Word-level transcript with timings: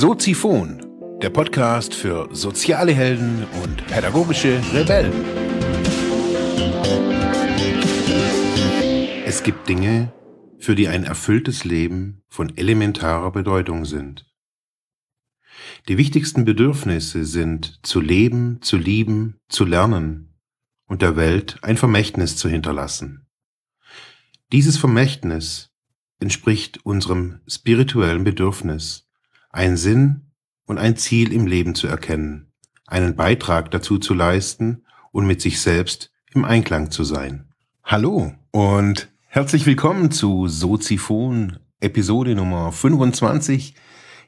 Soziphon, 0.00 0.80
der 1.20 1.28
Podcast 1.28 1.92
für 1.92 2.34
soziale 2.34 2.92
Helden 2.94 3.44
und 3.62 3.86
pädagogische 3.86 4.58
Rebellen. 4.72 5.12
Es 9.26 9.42
gibt 9.42 9.68
Dinge, 9.68 10.10
für 10.58 10.74
die 10.74 10.88
ein 10.88 11.04
erfülltes 11.04 11.64
Leben 11.64 12.22
von 12.28 12.56
elementarer 12.56 13.30
Bedeutung 13.30 13.84
sind. 13.84 14.24
Die 15.86 15.98
wichtigsten 15.98 16.46
Bedürfnisse 16.46 17.26
sind 17.26 17.78
zu 17.82 18.00
leben, 18.00 18.62
zu 18.62 18.78
lieben, 18.78 19.38
zu 19.50 19.66
lernen 19.66 20.34
und 20.86 21.02
der 21.02 21.16
Welt 21.16 21.58
ein 21.60 21.76
Vermächtnis 21.76 22.38
zu 22.38 22.48
hinterlassen. 22.48 23.26
Dieses 24.50 24.78
Vermächtnis 24.78 25.74
entspricht 26.20 26.86
unserem 26.86 27.40
spirituellen 27.46 28.24
Bedürfnis, 28.24 29.09
einen 29.50 29.76
Sinn 29.76 30.30
und 30.64 30.78
ein 30.78 30.96
Ziel 30.96 31.32
im 31.32 31.46
Leben 31.46 31.74
zu 31.74 31.88
erkennen, 31.88 32.52
einen 32.86 33.16
Beitrag 33.16 33.70
dazu 33.70 33.98
zu 33.98 34.14
leisten 34.14 34.84
und 35.10 35.26
mit 35.26 35.40
sich 35.40 35.60
selbst 35.60 36.12
im 36.32 36.44
Einklang 36.44 36.90
zu 36.90 37.02
sein. 37.02 37.52
Hallo 37.82 38.32
und 38.52 39.08
herzlich 39.26 39.66
willkommen 39.66 40.12
zu 40.12 40.46
Soziphon 40.46 41.58
Episode 41.80 42.36
Nummer 42.36 42.70
25. 42.70 43.74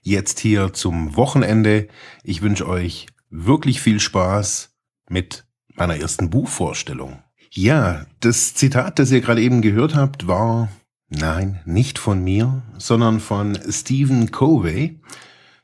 Jetzt 0.00 0.40
hier 0.40 0.72
zum 0.72 1.14
Wochenende. 1.14 1.86
Ich 2.24 2.42
wünsche 2.42 2.66
euch 2.66 3.06
wirklich 3.30 3.80
viel 3.80 4.00
Spaß 4.00 4.74
mit 5.08 5.46
meiner 5.74 5.96
ersten 5.96 6.30
Buchvorstellung. 6.30 7.22
Ja, 7.52 8.06
das 8.18 8.54
Zitat, 8.54 8.98
das 8.98 9.12
ihr 9.12 9.20
gerade 9.20 9.42
eben 9.42 9.62
gehört 9.62 9.94
habt, 9.94 10.26
war 10.26 10.68
Nein, 11.14 11.60
nicht 11.66 11.98
von 11.98 12.24
mir, 12.24 12.62
sondern 12.78 13.20
von 13.20 13.58
Stephen 13.68 14.30
Covey. 14.30 14.98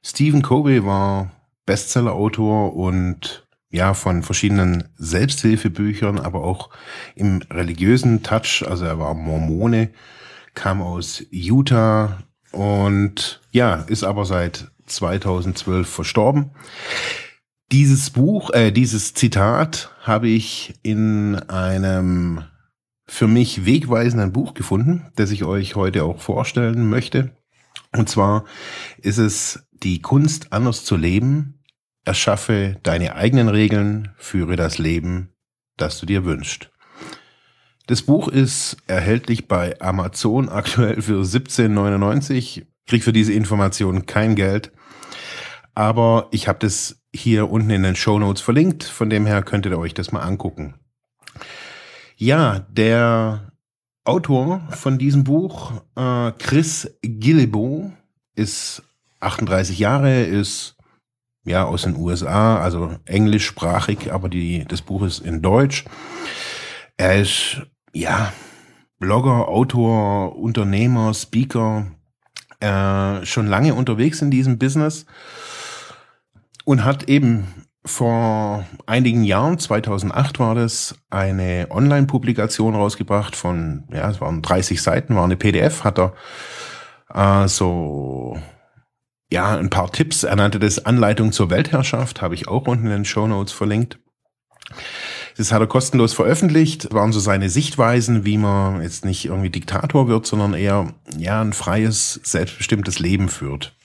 Stephen 0.03 0.43
Covey 0.43 0.85
war 0.85 1.33
Bestsellerautor 1.65 2.77
und 2.77 3.47
ja, 3.71 3.95
von 3.95 4.23
verschiedenen 4.23 4.85
Selbsthilfebüchern, 4.97 6.19
aber 6.19 6.45
auch 6.45 6.69
im 7.15 7.41
religiösen 7.51 8.23
Touch. 8.23 8.63
Also 8.69 8.85
er 8.85 8.99
war 8.99 9.15
Mormone, 9.15 9.91
kam 10.55 10.83
aus 10.83 11.25
Utah 11.31 12.19
und 12.53 13.41
ja, 13.51 13.77
ist 13.89 14.05
aber 14.05 14.27
seit 14.27 14.71
2012 14.87 15.89
verstorben. 15.89 16.51
Dieses 17.73 18.11
Buch, 18.11 18.51
äh, 18.51 18.71
dieses 18.71 19.15
Zitat 19.15 19.91
habe 20.03 20.29
ich 20.29 20.75
in 20.83 21.37
einem 21.37 22.45
für 23.09 23.27
mich 23.27 23.64
wegweisenden 23.64 24.33
Buch 24.33 24.55
gefunden, 24.55 25.11
das 25.17 25.31
ich 25.31 25.45
euch 25.45 25.75
heute 25.75 26.05
auch 26.05 26.20
vorstellen 26.20 26.89
möchte. 26.89 27.34
Und 27.97 28.09
zwar 28.09 28.45
ist 28.98 29.19
es 29.19 29.67
die 29.73 30.03
Kunst 30.03 30.53
anders 30.53 30.84
zu 30.84 30.97
leben. 30.97 31.65
Erschaffe 32.05 32.77
deine 32.83 33.17
eigenen 33.17 33.48
Regeln, 33.48 34.11
führe 34.17 34.56
das 34.56 34.78
Leben, 34.78 35.31
das 35.77 35.98
du 35.98 36.06
dir 36.06 36.25
wünschst. 36.25 36.70
Das 37.87 38.03
Buch 38.03 38.28
ist 38.28 38.77
erhältlich 38.87 39.48
bei 39.48 39.81
Amazon 39.81 40.50
aktuell 40.50 41.00
für 41.00 41.22
17,99. 41.22 42.67
Krieg 42.87 43.03
für 43.03 43.12
diese 43.15 43.33
Information 43.33 44.05
kein 44.05 44.34
Geld. 44.37 44.72
Aber 45.75 46.28
ich 46.31 46.48
habe 46.48 46.59
das 46.59 47.00
hier 47.15 47.50
unten 47.50 47.70
in 47.70 47.83
den 47.83 47.97
Show 47.97 48.19
Notes 48.19 48.43
verlinkt. 48.43 48.84
Von 48.84 49.09
dem 49.09 49.25
her 49.25 49.43
könntet 49.43 49.72
ihr 49.72 49.78
euch 49.78 49.95
das 49.95 50.12
mal 50.12 50.20
angucken. 50.20 50.75
Ja, 52.21 52.67
der 52.69 53.53
Autor 54.03 54.67
von 54.71 54.99
diesem 54.99 55.23
Buch, 55.23 55.71
äh, 55.95 56.33
Chris 56.33 56.91
Guillebeau, 57.01 57.93
ist 58.35 58.83
38 59.21 59.79
Jahre, 59.79 60.25
ist 60.25 60.75
ja 61.45 61.65
aus 61.65 61.83
den 61.83 61.95
USA, 61.95 62.59
also 62.59 62.97
englischsprachig, 63.05 64.12
aber 64.12 64.28
die, 64.28 64.65
das 64.67 64.83
Buch 64.83 65.05
ist 65.05 65.21
in 65.21 65.43
Deutsch. 65.43 65.84
Er 66.97 67.21
ist 67.21 67.62
ja 67.93 68.33
Blogger, 68.99 69.47
Autor, 69.47 70.37
Unternehmer, 70.37 71.15
Speaker, 71.15 71.87
äh, 72.59 73.25
schon 73.25 73.47
lange 73.47 73.75
unterwegs 73.75 74.23
in 74.23 74.33
diesem 74.33 74.59
Business 74.59 75.07
und 76.65 76.84
hat 76.84 77.09
eben 77.09 77.68
vor 77.88 78.66
einigen 78.87 79.25
Jahren, 79.25 79.59
2008 79.59 80.38
war 80.38 80.54
das, 80.54 80.94
eine 81.10 81.69
Online-Publikation 81.71 82.75
rausgebracht 82.75 83.34
von, 83.34 83.84
ja, 83.93 84.09
es 84.10 84.21
waren 84.21 84.43
30 84.43 84.81
Seiten, 84.81 85.16
war 85.16 85.25
eine 85.25 85.37
PDF, 85.37 85.84
hat 85.84 85.98
er 85.98 86.12
äh, 87.12 87.48
so, 87.48 88.38
ja, 89.31 89.56
ein 89.56 89.71
paar 89.71 89.91
Tipps, 89.91 90.22
er 90.22 90.37
nannte 90.37 90.59
das 90.59 90.84
Anleitung 90.84 91.32
zur 91.32 91.50
Weltherrschaft, 91.50 92.22
habe 92.22 92.34
ich 92.34 92.48
auch 92.48 92.66
unten 92.66 92.87
in 92.87 92.93
den 92.93 93.04
Show 93.04 93.27
Notes 93.27 93.53
verlinkt. 93.53 93.98
Das 95.38 95.53
hat 95.53 95.60
er 95.60 95.69
kostenlos 95.69 96.15
veröffentlicht, 96.15 96.93
waren 96.93 97.12
so 97.12 97.21
seine 97.21 97.48
Sichtweisen, 97.48 98.25
wie 98.25 98.38
man 98.38 98.82
jetzt 98.82 99.04
nicht 99.04 99.25
irgendwie 99.25 99.50
Diktator 99.50 100.09
wird, 100.09 100.27
sondern 100.27 100.53
eher, 100.53 100.93
ja, 101.16 101.41
ein 101.41 101.53
freies, 101.53 102.21
selbstbestimmtes 102.25 102.98
Leben 102.98 103.28
führt. 103.28 103.78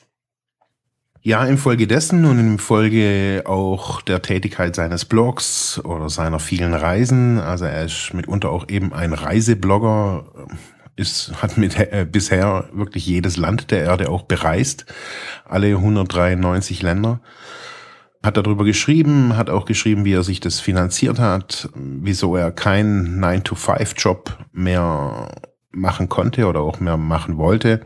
Ja, 1.26 1.46
infolgedessen 1.46 2.26
und 2.26 2.38
in 2.38 2.60
Folge 2.60 3.44
auch 3.46 4.02
der 4.02 4.22
Tätigkeit 4.22 4.76
seines 4.76 5.06
Blogs 5.06 5.80
oder 5.86 6.10
seiner 6.10 6.38
vielen 6.38 6.74
Reisen, 6.74 7.40
also 7.40 7.64
er 7.64 7.86
ist 7.86 8.14
mitunter 8.14 8.50
auch 8.50 8.68
eben 8.68 8.92
ein 8.92 9.14
Reiseblogger, 9.14 10.26
ist, 10.98 11.42
hat 11.42 11.58
mit, 11.58 11.80
äh, 11.80 12.06
bisher 12.12 12.68
wirklich 12.74 13.08
jedes 13.08 13.38
Land 13.38 13.72
der 13.72 13.86
Erde 13.86 14.10
auch 14.10 14.24
bereist, 14.24 14.86
alle 15.46 15.78
193 15.78 16.82
Länder, 16.82 17.22
hat 18.22 18.36
darüber 18.36 18.66
geschrieben, 18.66 19.38
hat 19.38 19.50
auch 19.50 19.64
geschrieben, 19.64 20.04
wie 20.04 20.16
er 20.16 20.24
sich 20.24 20.42
das 20.42 20.60
finanziert 20.60 21.20
hat, 21.20 21.70
wieso 21.74 22.36
er 22.36 22.52
keinen 22.52 23.24
9-to-5-Job 23.24 24.40
mehr 24.52 25.30
machen 25.72 26.10
konnte 26.10 26.48
oder 26.48 26.60
auch 26.60 26.82
mehr 26.82 26.98
machen 26.98 27.38
wollte. 27.38 27.80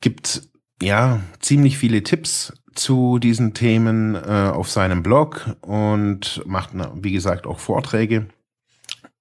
Gibt 0.00 0.53
ja, 0.82 1.20
ziemlich 1.40 1.78
viele 1.78 2.02
Tipps 2.02 2.52
zu 2.74 3.18
diesen 3.18 3.54
Themen 3.54 4.14
äh, 4.14 4.50
auf 4.52 4.70
seinem 4.70 5.02
Blog 5.02 5.56
und 5.60 6.42
macht, 6.46 6.70
wie 6.96 7.12
gesagt, 7.12 7.46
auch 7.46 7.60
Vorträge. 7.60 8.26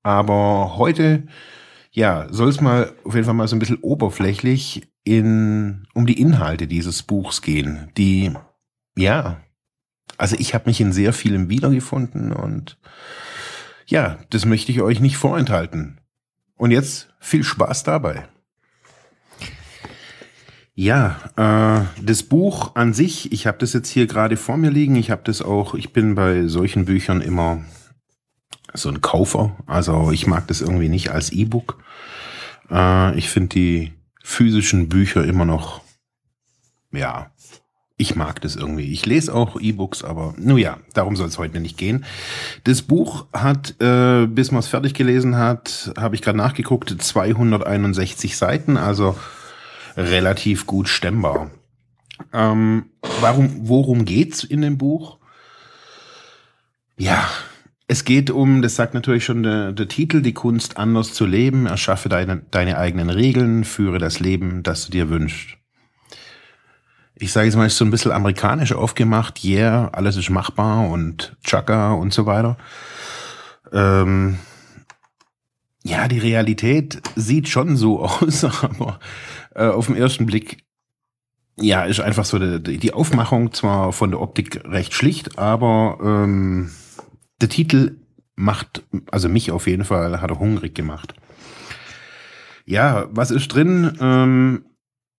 Aber 0.01 0.77
heute, 0.77 1.27
ja, 1.91 2.27
soll 2.31 2.49
es 2.49 2.59
mal 2.59 2.91
auf 3.03 3.13
jeden 3.13 3.25
Fall 3.25 3.35
mal 3.35 3.47
so 3.47 3.55
ein 3.55 3.59
bisschen 3.59 3.79
oberflächlich 3.81 4.87
in, 5.03 5.85
um 5.93 6.05
die 6.05 6.19
Inhalte 6.19 6.67
dieses 6.67 7.03
Buchs 7.03 7.41
gehen, 7.41 7.91
die, 7.97 8.31
ja, 8.97 9.41
also 10.17 10.35
ich 10.37 10.53
habe 10.53 10.69
mich 10.69 10.81
in 10.81 10.91
sehr 10.91 11.13
vielem 11.13 11.49
wiedergefunden 11.49 12.31
und 12.31 12.77
ja, 13.85 14.19
das 14.29 14.45
möchte 14.45 14.71
ich 14.71 14.81
euch 14.81 14.99
nicht 14.99 15.17
vorenthalten. 15.17 15.99
Und 16.55 16.71
jetzt 16.71 17.13
viel 17.19 17.43
Spaß 17.43 17.83
dabei. 17.83 18.27
Ja, 20.75 21.19
äh, 21.35 22.03
das 22.03 22.23
Buch 22.23 22.75
an 22.75 22.93
sich, 22.93 23.31
ich 23.31 23.45
habe 23.45 23.59
das 23.59 23.73
jetzt 23.73 23.89
hier 23.89 24.07
gerade 24.07 24.37
vor 24.37 24.57
mir 24.57 24.71
liegen. 24.71 24.95
Ich 24.95 25.11
habe 25.11 25.21
das 25.23 25.41
auch, 25.43 25.75
ich 25.75 25.93
bin 25.93 26.15
bei 26.15 26.47
solchen 26.47 26.85
Büchern 26.85 27.21
immer 27.21 27.63
so 28.73 28.89
ein 28.89 29.01
Kaufer. 29.01 29.55
Also 29.67 30.11
ich 30.11 30.25
mag 30.25 30.47
das 30.47 30.61
irgendwie 30.61 30.89
nicht 30.89 31.11
als 31.11 31.31
E-Book. 31.31 31.83
Äh, 32.71 33.15
ich 33.17 33.29
finde 33.29 33.49
die 33.49 33.93
physischen 34.23 34.89
Bücher 34.89 35.23
immer 35.23 35.45
noch, 35.45 35.81
ja, 36.91 37.29
ich 37.95 38.15
mag 38.15 38.41
das 38.41 38.55
irgendwie. 38.55 38.91
Ich 38.91 39.05
lese 39.05 39.33
auch 39.33 39.61
E-Books, 39.61 40.03
aber 40.03 40.33
nun 40.37 40.57
ja, 40.57 40.79
darum 40.95 41.15
soll 41.15 41.27
es 41.27 41.37
heute 41.37 41.59
nicht 41.59 41.77
gehen. 41.77 42.03
Das 42.63 42.81
Buch 42.81 43.27
hat, 43.31 43.79
äh, 43.79 44.25
bis 44.25 44.49
man 44.49 44.59
es 44.59 44.67
fertig 44.67 44.95
gelesen 44.95 45.37
hat, 45.37 45.93
habe 45.97 46.15
ich 46.15 46.23
gerade 46.23 46.37
nachgeguckt, 46.39 46.89
261 46.99 48.35
Seiten, 48.37 48.77
also 48.77 49.15
relativ 49.95 50.65
gut 50.65 50.87
stemmbar. 50.87 51.51
Ähm, 52.31 52.85
warum, 53.21 53.67
worum 53.67 54.05
geht's 54.05 54.43
in 54.43 54.61
dem 54.61 54.77
Buch? 54.77 55.17
Ja, 56.97 57.27
es 57.87 58.05
geht 58.05 58.29
um, 58.29 58.61
das 58.61 58.75
sagt 58.75 58.93
natürlich 58.93 59.25
schon 59.25 59.43
der, 59.43 59.71
der 59.71 59.87
Titel, 59.87 60.21
die 60.21 60.33
Kunst 60.33 60.77
anders 60.77 61.13
zu 61.13 61.25
leben, 61.25 61.65
erschaffe 61.65 62.09
deine, 62.09 62.41
deine 62.51 62.77
eigenen 62.77 63.09
Regeln, 63.09 63.63
führe 63.63 63.99
das 63.99 64.19
Leben, 64.19 64.63
das 64.63 64.85
du 64.85 64.91
dir 64.91 65.09
wünschst. 65.09 65.57
Ich 67.15 67.31
sage 67.31 67.45
jetzt 67.45 67.55
mal, 67.55 67.67
ist 67.67 67.77
so 67.77 67.85
ein 67.85 67.91
bisschen 67.91 68.11
amerikanisch 68.11 68.73
aufgemacht, 68.73 69.43
yeah, 69.43 69.89
alles 69.89 70.17
ist 70.17 70.29
machbar 70.29 70.89
und 70.89 71.35
Chaka 71.43 71.93
und 71.93 72.13
so 72.13 72.25
weiter. 72.25 72.57
Ähm, 73.71 74.39
ja, 75.83 76.07
die 76.07 76.19
Realität 76.19 77.01
sieht 77.15 77.49
schon 77.49 77.75
so 77.75 77.99
aus, 78.05 78.43
aber 78.43 78.99
äh, 79.55 79.65
auf 79.65 79.87
den 79.87 79.95
ersten 79.95 80.25
Blick, 80.25 80.63
ja, 81.57 81.85
ist 81.85 81.99
einfach 81.99 82.25
so 82.25 82.39
die, 82.57 82.77
die 82.77 82.93
Aufmachung 82.93 83.53
zwar 83.53 83.93
von 83.93 84.11
der 84.11 84.21
Optik 84.21 84.63
recht 84.65 84.93
schlicht, 84.93 85.37
aber 85.37 85.99
ähm, 86.01 86.71
der 87.41 87.49
Titel 87.49 87.97
macht, 88.35 88.83
also 89.11 89.29
mich 89.29 89.51
auf 89.51 89.67
jeden 89.67 89.85
Fall, 89.85 90.21
hat 90.21 90.31
er 90.31 90.39
hungrig 90.39 90.73
gemacht. 90.73 91.13
Ja, 92.65 93.07
was 93.11 93.31
ist 93.31 93.49
drin? 93.49 93.97
Ähm, 93.99 94.65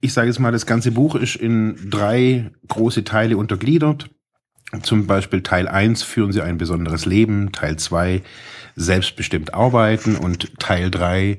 ich 0.01 0.13
sage 0.13 0.29
jetzt 0.29 0.39
mal, 0.39 0.53
das 0.53 0.67
ganze 0.67 0.93
Buch 0.93 1.15
ist 1.15 1.37
in 1.37 1.91
drei 1.91 2.51
große 2.69 3.05
Teile 3.05 3.37
untergliedert. 3.37 4.11
Zum 4.83 5.07
Beispiel 5.07 5.43
Teil 5.43 5.69
1 5.69 6.03
führen 6.03 6.33
Sie 6.33 6.43
ein 6.43 6.59
besonderes 6.59 7.07
Leben, 7.07 7.53
Teil 7.53 7.77
2 7.77 8.23
selbstbestimmt 8.77 9.55
arbeiten 9.55 10.17
und 10.17 10.59
Teil 10.59 10.91
3 10.91 11.39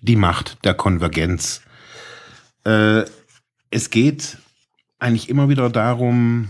die 0.00 0.16
Macht 0.16 0.64
der 0.64 0.74
Konvergenz. 0.74 1.62
Äh, 2.64 3.04
es 3.70 3.90
geht 3.90 4.38
eigentlich 4.98 5.28
immer 5.28 5.48
wieder 5.48 5.68
darum, 5.70 6.48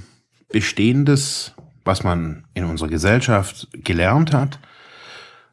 Bestehendes, 0.51 1.55
was 1.85 2.05
man 2.05 2.45
in 2.53 2.65
unserer 2.65 2.89
Gesellschaft 2.89 3.69
gelernt 3.73 4.35
hat, 4.35 4.59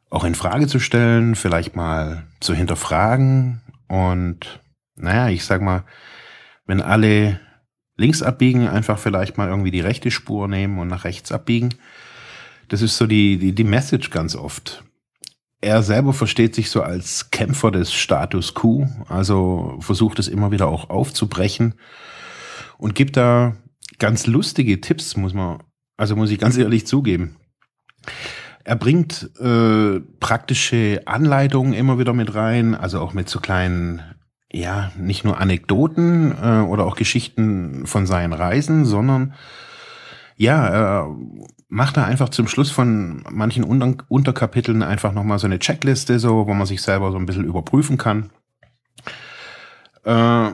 auch 0.10 0.26
in 0.26 0.36
Frage 0.36 0.68
zu 0.68 0.80
stellen, 0.80 1.36
vielleicht 1.36 1.76
mal 1.76 2.28
zu 2.42 2.54
hinterfragen 2.54 3.62
und 3.88 4.60
naja, 4.96 5.30
ich 5.30 5.46
sag 5.46 5.62
mal, 5.62 5.86
wenn 6.66 6.82
alle 6.82 7.40
links 7.96 8.22
abbiegen, 8.22 8.68
einfach 8.68 9.00
vielleicht 9.00 9.38
mal 9.38 9.48
irgendwie 9.48 9.72
die 9.72 9.82
rechte 9.82 10.12
Spur 10.12 10.48
nehmen 10.48 10.80
und 10.80 10.88
nach 10.88 11.06
rechts 11.06 11.32
abbiegen. 11.32 11.76
Das 12.68 12.82
ist 12.82 12.98
so 12.98 13.08
die, 13.08 13.38
die, 13.38 13.54
die 13.54 13.64
Message 13.64 14.10
ganz 14.10 14.36
oft. 14.36 14.84
Er 15.62 15.84
selber 15.84 16.14
versteht 16.14 16.56
sich 16.56 16.70
so 16.70 16.82
als 16.82 17.32
Kämpfer 17.32 17.72
des 17.72 17.94
Status 17.94 18.56
quo, 18.56 18.88
also 19.10 19.78
versucht 19.82 20.20
es 20.20 20.30
immer 20.30 20.52
wieder 20.52 20.68
auch 20.68 20.90
aufzubrechen 20.90 21.74
und 22.78 22.96
gibt 22.96 23.18
da 23.18 23.58
ganz 23.98 24.26
lustige 24.26 24.80
Tipps, 24.80 25.18
muss 25.18 25.34
man, 25.34 25.62
also 25.98 26.16
muss 26.16 26.32
ich 26.32 26.40
ganz 26.40 26.58
ehrlich 26.58 26.88
zugeben. 26.88 27.36
Er 28.64 28.78
bringt 28.78 29.32
äh, 29.40 30.00
praktische 30.20 31.02
Anleitungen 31.06 31.74
immer 31.74 32.00
wieder 32.00 32.14
mit 32.14 32.36
rein, 32.36 32.74
also 32.76 33.02
auch 33.02 33.14
mit 33.14 33.28
so 33.28 33.40
kleinen 33.40 34.02
ja, 34.52 34.92
nicht 34.98 35.26
nur 35.26 35.40
Anekdoten 35.40 36.32
äh, 36.42 36.62
oder 36.62 36.86
auch 36.86 36.96
Geschichten 36.96 37.86
von 37.86 38.08
seinen 38.08 38.34
Reisen, 38.34 38.86
sondern 38.86 39.34
ja, 40.36 40.68
er 40.68 41.16
macht 41.70 41.98
da 41.98 42.04
einfach 42.04 42.30
zum 42.30 42.48
Schluss 42.48 42.72
von 42.72 43.24
manchen 43.30 43.64
Unter 43.64 44.04
Unterkapiteln 44.10 44.82
einfach 44.82 45.14
nochmal 45.14 45.40
so 45.40 45.46
eine 45.46 45.60
Checkliste, 45.60 46.20
so, 46.20 46.48
wo 46.48 46.54
man 46.54 46.68
sich 46.68 46.82
selber 46.82 47.12
so 47.12 47.18
ein 47.18 47.28
bisschen 47.28 47.46
überprüfen 47.46 47.98
kann. 47.98 48.32
Äh, 50.04 50.52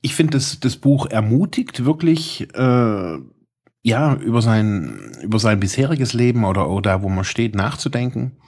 ich 0.00 0.14
finde, 0.14 0.32
das, 0.32 0.58
das 0.60 0.76
Buch 0.76 1.06
ermutigt 1.06 1.84
wirklich, 1.84 2.48
äh, 2.54 3.18
ja, 3.82 4.14
über 4.16 4.40
sein, 4.42 5.12
über 5.22 5.38
sein 5.38 5.60
bisheriges 5.60 6.14
Leben 6.14 6.44
oder, 6.44 6.70
oder 6.70 7.02
wo 7.02 7.08
man 7.08 7.24
steht, 7.24 7.54
nachzudenken. 7.54 8.38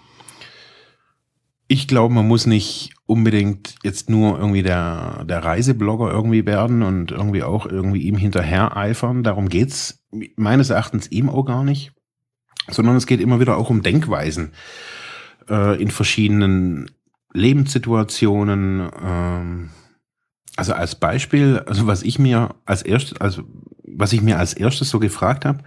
Ich 1.71 1.87
glaube, 1.87 2.15
man 2.15 2.27
muss 2.27 2.47
nicht 2.47 2.95
unbedingt 3.05 3.75
jetzt 3.85 4.09
nur 4.09 4.39
irgendwie 4.39 4.63
der, 4.63 5.25
der 5.27 5.45
Reiseblogger 5.45 6.11
irgendwie 6.11 6.47
werden 6.47 6.83
und 6.83 7.11
irgendwie 7.11 7.43
auch 7.43 7.67
irgendwie 7.67 8.03
ihm 8.03 8.17
hinterher 8.17 8.77
eifern. 8.77 9.23
Darum 9.23 9.51
geht's 9.51 10.03
meines 10.37 10.71
Erachtens 10.71 11.11
ihm 11.11 11.29
auch 11.29 11.45
gar 11.45 11.65
nicht. 11.65 11.93
Sondern 12.71 12.97
es 12.97 13.07
geht 13.07 13.21
immer 13.21 13.39
wieder 13.41 13.57
auch 13.57 13.71
um 13.71 13.83
Denkweisen 13.83 14.53
äh, 15.49 15.81
in 15.81 15.91
verschiedenen 15.91 16.91
Lebenssituationen. 17.33 18.89
Ähm, 19.03 19.71
also 20.57 20.73
als 20.73 20.95
Beispiel, 20.95 21.63
also 21.67 21.87
was 21.87 22.03
ich 22.03 22.19
mir 22.19 22.55
als 22.65 22.83
erstes, 22.83 23.21
also 23.21 23.45
was 23.85 24.13
ich 24.13 24.23
mir 24.23 24.39
als 24.39 24.55
erstes 24.55 24.91
so 24.91 24.99
gefragt 24.99 25.45
habe, 25.45 25.63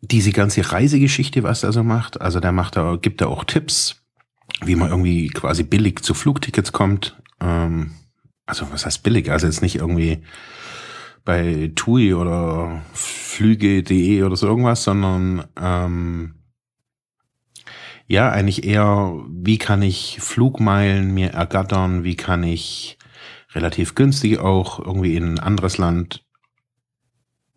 diese 0.00 0.32
ganze 0.32 0.70
Reisegeschichte, 0.70 1.42
was 1.42 1.62
er 1.62 1.72
so 1.72 1.82
macht, 1.82 2.20
also 2.20 2.40
der 2.40 2.52
macht 2.52 2.76
da, 2.76 2.96
gibt 2.96 3.20
da 3.20 3.26
auch 3.26 3.44
Tipps, 3.44 3.97
wie 4.64 4.76
man 4.76 4.90
irgendwie 4.90 5.28
quasi 5.28 5.62
billig 5.62 6.02
zu 6.02 6.14
Flugtickets 6.14 6.72
kommt. 6.72 7.20
Ähm, 7.40 7.92
also 8.46 8.66
was 8.72 8.86
heißt 8.86 9.02
billig? 9.02 9.30
Also 9.30 9.46
jetzt 9.46 9.62
nicht 9.62 9.76
irgendwie 9.76 10.22
bei 11.24 11.70
TUI 11.74 12.14
oder 12.14 12.82
Flüge.de 12.94 14.22
oder 14.22 14.36
so 14.36 14.46
irgendwas, 14.46 14.84
sondern 14.84 15.44
ähm, 15.60 16.34
ja, 18.06 18.30
eigentlich 18.30 18.64
eher, 18.64 19.12
wie 19.28 19.58
kann 19.58 19.82
ich 19.82 20.18
Flugmeilen 20.20 21.12
mir 21.12 21.30
ergattern, 21.34 22.04
wie 22.04 22.16
kann 22.16 22.42
ich 22.42 22.96
relativ 23.52 23.94
günstig 23.94 24.38
auch 24.38 24.78
irgendwie 24.78 25.16
in 25.16 25.34
ein 25.34 25.38
anderes 25.38 25.76
Land 25.76 26.24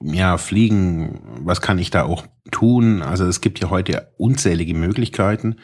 ja, 0.01 0.37
fliegen, 0.37 1.21
was 1.45 1.61
kann 1.61 1.79
ich 1.79 1.91
da 1.91 2.03
auch 2.03 2.25
tun? 2.51 3.01
Also 3.01 3.25
es 3.25 3.39
gibt 3.39 3.59
ja 3.59 3.69
heute 3.69 4.11
unzählige 4.17 4.73
Möglichkeiten 4.73 5.57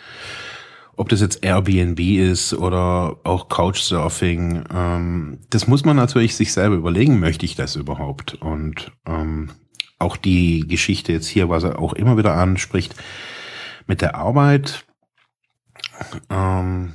ob 0.98 1.10
das 1.10 1.22
jetzt 1.22 1.46
Airbnb 1.46 2.00
ist 2.00 2.54
oder 2.54 3.18
auch 3.24 3.50
Couchsurfing, 3.50 4.64
ähm, 4.74 5.40
das 5.50 5.68
muss 5.68 5.86
man 5.86 5.96
natürlich 5.96 6.36
sich 6.36 6.52
selber 6.52 6.76
überlegen, 6.76 7.20
möchte 7.20 7.46
ich 7.46 7.56
das 7.56 7.76
überhaupt? 7.76 8.34
Und 8.34 8.92
ähm, 9.08 9.52
auch 10.00 10.18
die 10.18 10.68
Geschichte 10.68 11.14
jetzt 11.14 11.28
hier, 11.28 11.50
was 11.50 11.64
er 11.64 11.80
auch 11.80 11.94
immer 11.94 12.18
wieder 12.18 12.34
anspricht, 12.34 12.96
mit 13.86 14.02
der 14.02 14.16
Arbeit, 14.16 14.86
ähm, 16.30 16.94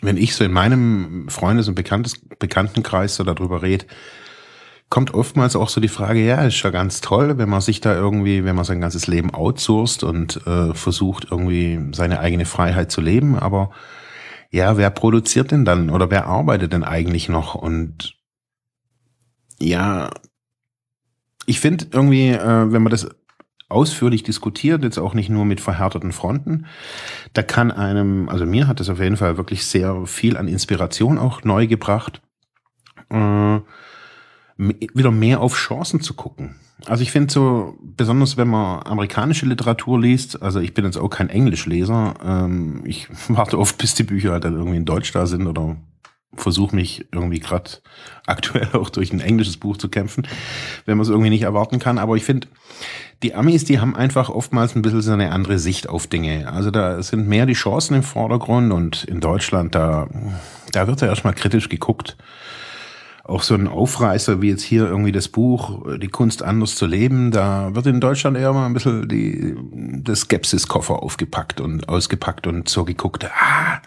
wenn 0.00 0.16
ich 0.16 0.34
so 0.34 0.42
in 0.42 0.52
meinem 0.52 1.28
Freundes- 1.28 1.68
und 1.68 1.74
Bekanntes 1.74 2.14
Bekanntenkreis 2.38 3.16
so 3.16 3.24
darüber 3.24 3.60
rede, 3.60 3.84
kommt 4.90 5.14
oftmals 5.14 5.54
auch 5.54 5.68
so 5.68 5.80
die 5.80 5.88
Frage, 5.88 6.20
ja, 6.20 6.42
ist 6.42 6.62
ja 6.62 6.70
ganz 6.70 7.00
toll, 7.00 7.38
wenn 7.38 7.48
man 7.48 7.60
sich 7.60 7.80
da 7.80 7.94
irgendwie, 7.94 8.44
wenn 8.44 8.56
man 8.56 8.64
sein 8.64 8.80
ganzes 8.80 9.06
Leben 9.06 9.32
outsourced 9.32 10.02
und 10.02 10.44
äh, 10.46 10.74
versucht 10.74 11.28
irgendwie 11.30 11.80
seine 11.92 12.18
eigene 12.18 12.44
Freiheit 12.44 12.90
zu 12.90 13.00
leben, 13.00 13.38
aber 13.38 13.70
ja, 14.50 14.76
wer 14.76 14.90
produziert 14.90 15.52
denn 15.52 15.64
dann 15.64 15.90
oder 15.90 16.10
wer 16.10 16.26
arbeitet 16.26 16.72
denn 16.72 16.82
eigentlich 16.82 17.28
noch? 17.28 17.54
Und 17.54 18.16
ja, 19.60 20.10
ich 21.46 21.60
finde 21.60 21.86
irgendwie, 21.92 22.30
äh, 22.30 22.72
wenn 22.72 22.82
man 22.82 22.90
das 22.90 23.08
ausführlich 23.68 24.24
diskutiert, 24.24 24.82
jetzt 24.82 24.98
auch 24.98 25.14
nicht 25.14 25.30
nur 25.30 25.44
mit 25.44 25.60
verhärteten 25.60 26.10
Fronten, 26.10 26.66
da 27.32 27.42
kann 27.42 27.70
einem, 27.70 28.28
also 28.28 28.44
mir 28.44 28.66
hat 28.66 28.80
das 28.80 28.88
auf 28.88 28.98
jeden 28.98 29.16
Fall 29.16 29.36
wirklich 29.36 29.64
sehr 29.64 30.04
viel 30.06 30.36
an 30.36 30.48
Inspiration 30.48 31.16
auch 31.16 31.44
neu 31.44 31.68
gebracht. 31.68 32.20
Äh, 33.10 33.60
wieder 34.60 35.10
mehr 35.10 35.40
auf 35.40 35.56
Chancen 35.56 36.00
zu 36.00 36.14
gucken. 36.14 36.56
Also 36.86 37.02
ich 37.02 37.10
finde 37.10 37.32
so, 37.32 37.76
besonders 37.80 38.36
wenn 38.36 38.48
man 38.48 38.82
amerikanische 38.84 39.46
Literatur 39.46 40.00
liest, 40.00 40.42
also 40.42 40.60
ich 40.60 40.74
bin 40.74 40.84
jetzt 40.84 40.96
auch 40.96 41.08
kein 41.08 41.28
Englischleser, 41.28 42.14
ähm, 42.24 42.82
ich 42.84 43.08
warte 43.28 43.58
oft, 43.58 43.78
bis 43.78 43.94
die 43.94 44.02
Bücher 44.02 44.32
halt 44.32 44.44
dann 44.44 44.54
irgendwie 44.54 44.78
in 44.78 44.84
Deutsch 44.84 45.12
da 45.12 45.26
sind 45.26 45.46
oder 45.46 45.76
versuche 46.34 46.76
mich 46.76 47.06
irgendwie 47.12 47.40
gerade 47.40 47.70
aktuell 48.26 48.68
auch 48.72 48.90
durch 48.90 49.12
ein 49.12 49.20
englisches 49.20 49.56
Buch 49.56 49.76
zu 49.76 49.88
kämpfen, 49.88 50.26
wenn 50.86 50.96
man 50.96 51.02
es 51.02 51.10
irgendwie 51.10 51.30
nicht 51.30 51.42
erwarten 51.42 51.78
kann. 51.78 51.98
Aber 51.98 52.16
ich 52.16 52.24
finde, 52.24 52.46
die 53.22 53.34
Amis, 53.34 53.64
die 53.64 53.80
haben 53.80 53.94
einfach 53.94 54.30
oftmals 54.30 54.74
ein 54.74 54.82
bisschen 54.82 55.02
so 55.02 55.12
eine 55.12 55.32
andere 55.32 55.58
Sicht 55.58 55.88
auf 55.88 56.06
Dinge. 56.06 56.50
Also 56.50 56.70
da 56.70 57.02
sind 57.02 57.28
mehr 57.28 57.44
die 57.44 57.52
Chancen 57.52 57.94
im 57.94 58.02
Vordergrund 58.02 58.72
und 58.72 59.04
in 59.04 59.20
Deutschland, 59.20 59.74
da, 59.74 60.08
da 60.72 60.86
wird 60.86 61.02
ja 61.02 61.08
erstmal 61.08 61.34
kritisch 61.34 61.68
geguckt 61.68 62.16
auch 63.30 63.42
so 63.42 63.54
ein 63.54 63.68
Aufreißer 63.68 64.42
wie 64.42 64.48
jetzt 64.48 64.62
hier 64.62 64.86
irgendwie 64.86 65.12
das 65.12 65.28
Buch 65.28 65.96
Die 65.98 66.08
Kunst 66.08 66.42
anders 66.42 66.74
zu 66.74 66.86
leben, 66.86 67.30
da 67.30 67.74
wird 67.74 67.86
in 67.86 68.00
Deutschland 68.00 68.36
eher 68.36 68.52
mal 68.52 68.66
ein 68.66 68.74
bisschen 68.74 69.08
die, 69.08 69.54
der 70.02 70.16
Skepsiskoffer 70.16 71.02
aufgepackt 71.02 71.60
und 71.60 71.88
ausgepackt 71.88 72.46
und 72.46 72.68
so 72.68 72.84
geguckt, 72.84 73.24
ah, 73.24 73.80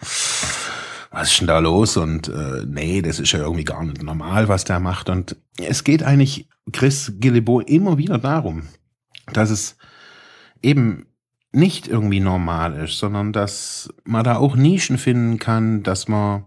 was 1.11 1.31
ist 1.31 1.41
denn 1.41 1.47
da 1.47 1.59
los? 1.59 1.97
Und 1.97 2.29
äh, 2.29 2.65
nee, 2.65 3.01
das 3.01 3.19
ist 3.19 3.33
ja 3.33 3.39
irgendwie 3.39 3.65
gar 3.65 3.83
nicht 3.83 4.01
normal, 4.01 4.47
was 4.47 4.63
der 4.63 4.79
macht. 4.79 5.09
Und 5.09 5.35
es 5.57 5.83
geht 5.83 6.03
eigentlich 6.03 6.47
Chris 6.71 7.13
Gillibo 7.19 7.59
immer 7.59 7.97
wieder 7.97 8.17
darum, 8.17 8.63
dass 9.33 9.49
es 9.49 9.77
eben 10.61 11.05
nicht 11.51 11.87
irgendwie 11.87 12.19
normal 12.19 12.73
ist, 12.83 12.97
sondern 12.97 13.31
dass 13.31 13.93
man 14.05 14.23
da 14.23 14.37
auch 14.37 14.55
Nischen 14.55 14.97
finden 14.97 15.37
kann, 15.37 15.83
dass 15.83 16.07
man 16.07 16.45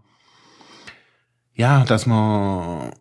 ja, 1.56 1.84
dass 1.84 2.06
man, 2.06 2.92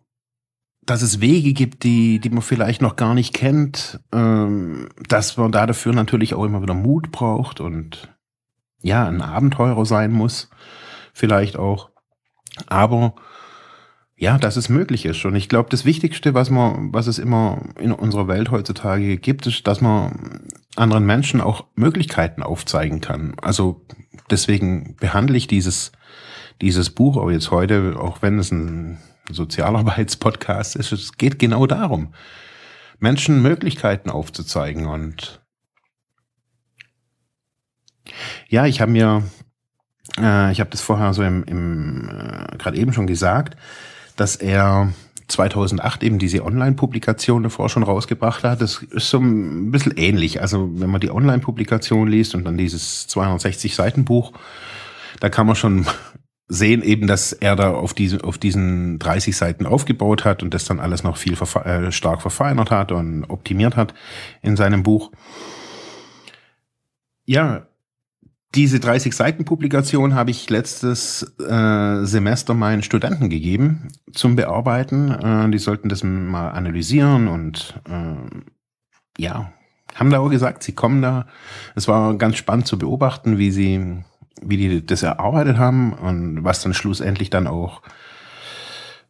dass 0.82 1.02
es 1.02 1.20
Wege 1.20 1.52
gibt, 1.52 1.84
die, 1.84 2.18
die 2.18 2.30
man 2.30 2.42
vielleicht 2.42 2.80
noch 2.80 2.96
gar 2.96 3.14
nicht 3.14 3.34
kennt, 3.34 4.00
ähm, 4.12 4.88
dass 5.08 5.36
man 5.36 5.52
da 5.52 5.66
dafür 5.66 5.92
natürlich 5.92 6.34
auch 6.34 6.44
immer 6.44 6.62
wieder 6.62 6.74
Mut 6.74 7.12
braucht 7.12 7.60
und 7.60 8.08
ja, 8.82 9.06
ein 9.06 9.20
Abenteurer 9.20 9.84
sein 9.84 10.10
muss, 10.10 10.48
vielleicht 11.12 11.56
auch. 11.56 11.90
Aber 12.66 13.14
ja, 14.16 14.38
dass 14.38 14.56
es 14.56 14.70
möglich 14.70 15.04
ist. 15.04 15.24
Und 15.26 15.34
ich 15.34 15.50
glaube, 15.50 15.68
das 15.68 15.84
Wichtigste, 15.84 16.32
was 16.32 16.48
man, 16.48 16.94
was 16.94 17.06
es 17.06 17.18
immer 17.18 17.60
in 17.78 17.92
unserer 17.92 18.28
Welt 18.28 18.50
heutzutage 18.50 19.18
gibt, 19.18 19.46
ist, 19.46 19.66
dass 19.66 19.82
man 19.82 20.48
anderen 20.76 21.04
Menschen 21.04 21.42
auch 21.42 21.66
Möglichkeiten 21.74 22.42
aufzeigen 22.42 23.02
kann. 23.02 23.34
Also 23.42 23.84
deswegen 24.30 24.96
behandle 24.96 25.36
ich 25.36 25.46
dieses 25.46 25.92
dieses 26.60 26.90
Buch, 26.90 27.16
aber 27.16 27.32
jetzt 27.32 27.50
heute, 27.50 27.96
auch 27.98 28.22
wenn 28.22 28.38
es 28.38 28.50
ein 28.50 28.98
Sozialarbeitspodcast 29.30 30.76
ist, 30.76 30.92
es 30.92 31.16
geht 31.16 31.38
genau 31.38 31.66
darum, 31.66 32.14
Menschen 32.98 33.42
Möglichkeiten 33.42 34.10
aufzuzeigen 34.10 34.86
und 34.86 35.42
ja, 38.48 38.66
ich 38.66 38.80
habe 38.80 38.92
mir 38.92 39.22
Äh, 40.18 40.52
ich 40.52 40.60
habe 40.60 40.70
das 40.70 40.80
vorher 40.80 41.12
so 41.14 41.22
im, 41.22 41.44
im 41.44 42.08
äh, 42.08 42.56
gerade 42.56 42.76
eben 42.76 42.92
schon 42.92 43.06
gesagt, 43.06 43.56
dass 44.16 44.36
er 44.36 44.92
2008 45.28 46.04
eben 46.04 46.18
diese 46.18 46.44
Online-Publikation 46.44 47.42
davor 47.42 47.68
schon 47.68 47.82
rausgebracht 47.82 48.44
hat. 48.44 48.60
Das 48.60 48.82
ist 48.82 49.10
so 49.10 49.18
ein 49.18 49.72
bisschen 49.72 49.96
ähnlich. 49.96 50.40
Also 50.40 50.70
wenn 50.74 50.90
man 50.90 51.00
die 51.00 51.10
Online-Publikation 51.10 52.08
liest 52.08 52.34
und 52.34 52.44
dann 52.44 52.56
dieses 52.56 53.08
260 53.08 53.74
Seiten 53.74 54.04
Buch, 54.04 54.32
da 55.20 55.28
kann 55.28 55.46
man 55.46 55.56
schon 55.56 55.86
sehen 56.48 56.82
eben, 56.82 57.06
dass 57.06 57.32
er 57.32 57.56
da 57.56 57.72
auf, 57.72 57.92
diese, 57.92 58.22
auf 58.22 58.38
diesen 58.38 58.98
30 58.98 59.36
Seiten 59.36 59.66
aufgebaut 59.66 60.24
hat 60.24 60.42
und 60.42 60.54
das 60.54 60.64
dann 60.64 60.80
alles 60.80 61.02
noch 61.02 61.16
viel 61.16 61.36
verfe 61.36 61.64
äh, 61.64 61.92
stark 61.92 62.22
verfeinert 62.22 62.70
hat 62.70 62.92
und 62.92 63.24
optimiert 63.24 63.76
hat 63.76 63.94
in 64.42 64.56
seinem 64.56 64.82
Buch. 64.82 65.10
Ja, 67.24 67.66
diese 68.54 68.80
30 68.80 69.14
Seiten 69.14 69.44
Publikation 69.44 70.14
habe 70.14 70.30
ich 70.30 70.48
letztes 70.48 71.22
äh, 71.40 72.04
Semester 72.04 72.54
meinen 72.54 72.82
Studenten 72.82 73.28
gegeben 73.28 73.88
zum 74.12 74.36
Bearbeiten. 74.36 75.10
Äh, 75.10 75.50
die 75.50 75.58
sollten 75.58 75.88
das 75.88 76.02
mal 76.04 76.50
analysieren 76.50 77.28
und 77.28 77.80
äh, 77.88 79.22
ja, 79.22 79.52
haben 79.94 80.10
da 80.10 80.20
auch 80.20 80.30
gesagt, 80.30 80.62
sie 80.62 80.72
kommen 80.72 81.02
da. 81.02 81.26
Es 81.74 81.88
war 81.88 82.16
ganz 82.16 82.36
spannend 82.36 82.66
zu 82.66 82.78
beobachten, 82.78 83.36
wie 83.36 83.50
sie, 83.50 84.04
wie 84.42 84.56
die 84.56 84.84
das 84.84 85.02
erarbeitet 85.02 85.58
haben 85.58 85.92
und 85.92 86.44
was 86.44 86.62
dann 86.62 86.74
schlussendlich 86.74 87.30
dann 87.30 87.46
auch 87.46 87.82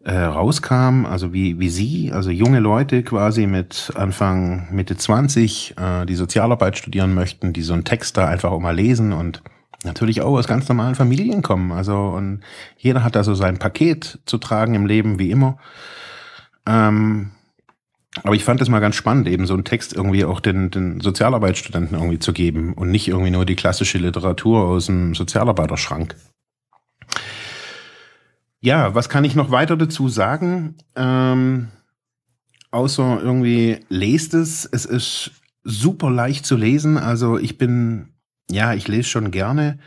äh, 0.05 0.19
rauskam, 0.19 1.05
also 1.05 1.33
wie, 1.33 1.59
wie 1.59 1.69
Sie, 1.69 2.13
also 2.13 2.31
junge 2.31 2.61
Leute 2.61 3.03
quasi 3.03 3.47
mit 3.47 3.93
Anfang, 3.97 4.69
Mitte 4.71 4.97
20, 4.97 5.75
äh, 5.77 6.07
die 6.07 6.15
Sozialarbeit 6.15 6.79
studieren 6.79 7.13
möchten, 7.13 7.53
die 7.53 7.63
so 7.63 7.73
einen 7.73 7.85
Text 7.85 8.17
da 8.17 8.29
einfach 8.29 8.53
auch 8.53 8.61
mal 8.61 8.75
lesen 8.77 9.13
und 9.13 9.43
natürlich 9.83 10.23
auch 10.23 10.37
aus 10.37 10.47
ganz 10.47 10.69
normalen 10.69 10.95
Familien 10.95 11.43
kommen. 11.43 11.73
Also 11.73 11.97
und 11.97 12.41
jeder 12.79 13.03
hat 13.03 13.17
da 13.17 13.25
so 13.25 13.35
sein 13.35 13.59
Paket 13.59 14.21
zu 14.27 14.39
tragen 14.39 14.75
im 14.75 14.87
Leben, 14.87 15.19
wie 15.19 15.33
immer. 15.33 15.59
Ähm, 16.67 17.33
aber 18.23 18.35
ich 18.35 18.45
fand 18.45 18.61
es 18.61 18.69
mal 18.69 18.81
ganz 18.81 18.97
spannend, 18.97 19.29
eben 19.29 19.47
so 19.47 19.55
einen 19.55 19.65
Text 19.65 19.93
irgendwie 19.93 20.25
auch 20.25 20.41
den, 20.41 20.71
den 20.71 21.01
Sozialarbeitsstudenten 21.01 21.97
irgendwie 21.97 22.19
zu 22.19 22.33
geben 22.33 22.73
und 22.73 22.91
nicht 22.91 23.09
irgendwie 23.09 23.31
nur 23.31 23.45
die 23.45 23.57
klassische 23.57 23.99
Literatur 23.99 24.65
aus 24.65 24.87
dem 24.87 25.15
Sozialarbeiterschrank. 25.15 26.17
Ja, 28.61 28.95
was 28.95 29.09
kann 29.09 29.25
ich 29.25 29.35
noch 29.35 29.51
weiter 29.51 29.77
dazu 29.77 30.09
sagen? 30.09 30.77
Ähm, 30.97 31.69
außer 32.71 33.21
irgendwie 33.23 33.79
lest 33.89 34.35
es. 34.35 34.65
Es 34.65 34.87
ist 34.87 35.31
super 35.63 36.11
leicht 36.11 36.47
zu 36.47 36.57
lesen. 36.57 36.97
Also 36.97 37.39
ich 37.39 37.59
bin, 37.59 38.15
ja, 38.51 38.75
ich 38.75 38.89
lese 38.89 39.09
schon 39.09 39.31
gerne. 39.31 39.79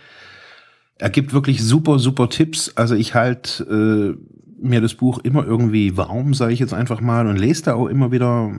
Er 0.96 1.10
gibt 1.10 1.34
wirklich 1.34 1.64
super, 1.64 1.98
super 1.98 2.30
Tipps. 2.30 2.74
Also 2.76 2.96
ich 2.96 3.16
halt 3.16 3.66
äh, 3.70 4.14
mir 4.62 4.82
das 4.82 4.94
Buch 4.94 5.20
immer 5.20 5.46
irgendwie 5.46 5.98
warm, 5.98 6.34
sage 6.34 6.54
ich 6.54 6.60
jetzt 6.60 6.74
einfach 6.74 7.02
mal, 7.02 7.28
und 7.28 7.38
lese 7.38 7.64
da 7.64 7.74
auch 7.74 7.88
immer 7.88 8.12
wieder, 8.12 8.52